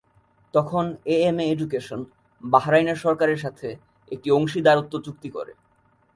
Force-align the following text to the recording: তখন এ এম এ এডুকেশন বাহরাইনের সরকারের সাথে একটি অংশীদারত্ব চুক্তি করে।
তখন 0.53 0.85
এ 1.05 1.15
এম 1.27 1.37
এ 1.39 1.45
এডুকেশন 1.51 1.99
বাহরাইনের 2.43 2.97
সরকারের 2.97 3.39
সাথে 3.39 3.67
একটি 4.11 4.29
অংশীদারত্ব 4.31 4.93
চুক্তি 5.05 5.29
করে। 5.29 5.53